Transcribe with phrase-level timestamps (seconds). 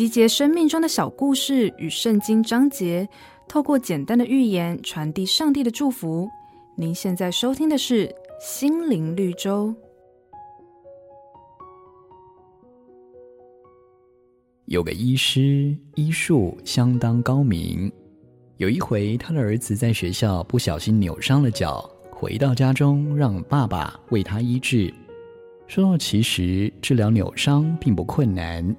[0.00, 3.06] 集结生命中的小故事与圣经章节，
[3.46, 6.26] 透过简单的寓言传递上帝的祝福。
[6.74, 8.06] 您现在收听的是
[8.40, 9.68] 《心灵绿洲》。
[14.64, 17.92] 有个医师，医术相当高明。
[18.56, 24.90] 有一回，他的儿子在学校不小心扭伤了脚，回到家中让爸爸为他医治。
[25.66, 28.74] 说到其实治疗扭伤并不困难。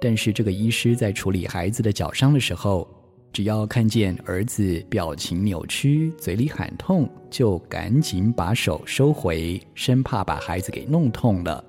[0.00, 2.88] 但是这个医师在处理孩子的脚伤的时候，
[3.32, 11.64] 只要看见儿子表情扭曲、嘴里喊痛，就赶紧把手收回，生怕把孩子给弄痛了。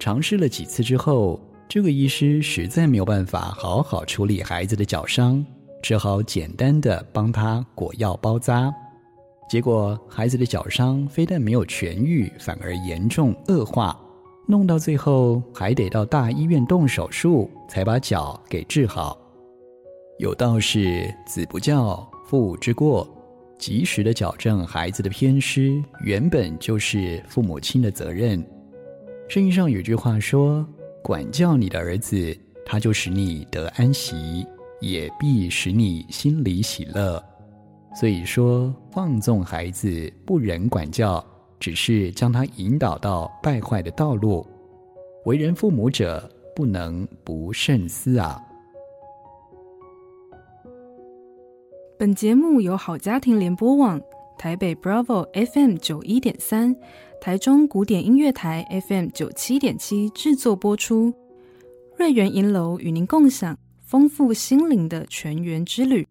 [0.00, 5.44] 尝试了几次之后，这个医师实在没有办法好好处理孩子的脚伤，
[5.82, 8.72] 只好简单的帮他裹药包扎。
[9.48, 13.96] 结果孩子的脚伤非但没有痊愈，反而严重恶化。
[14.46, 19.18] 弄到最后还得到大医院动手术，才把脚给治好。
[20.18, 23.08] 有道是“子不教，父之过”，
[23.58, 28.38] 及时的矫正孩子的偏失，原本就是父母亲的责任。
[29.28, 30.64] 圣经上有句话说
[31.02, 32.36] ：“管教你的儿子，
[32.66, 34.46] 他就使你得安息，
[34.80, 37.22] 也必使你心里喜乐。”
[37.98, 41.24] 所以说，放纵孩子，不忍管教。
[41.58, 44.46] 只是将他引导到败坏的道路，
[45.24, 48.40] 为人父母者不能不慎思啊！
[51.98, 54.00] 本节目由好家庭联播网、
[54.36, 56.76] 台北 Bravo FM 九一点三、
[57.20, 61.14] 台中古典音乐台 FM 九七点七制作播出。
[61.96, 66.06] 瑞源银楼与您共享丰富心灵的泉源之旅。